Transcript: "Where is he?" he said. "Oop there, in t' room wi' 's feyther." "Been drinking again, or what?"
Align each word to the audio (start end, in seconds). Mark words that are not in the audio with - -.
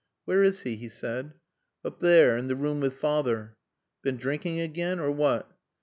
"Where 0.25 0.41
is 0.43 0.63
he?" 0.63 0.77
he 0.77 0.89
said. 0.89 1.35
"Oop 1.85 1.99
there, 1.99 2.35
in 2.35 2.47
t' 2.49 2.55
room 2.55 2.81
wi' 2.81 2.87
's 2.89 2.95
feyther." 2.97 3.55
"Been 4.01 4.17
drinking 4.17 4.59
again, 4.59 4.99
or 4.99 5.11
what?" 5.11 5.51